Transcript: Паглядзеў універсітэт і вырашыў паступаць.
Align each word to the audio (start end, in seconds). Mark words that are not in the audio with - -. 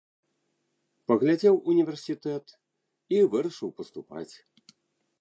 Паглядзеў 1.11 1.55
універсітэт 1.75 2.45
і 3.19 3.23
вырашыў 3.37 3.69
паступаць. 3.83 4.31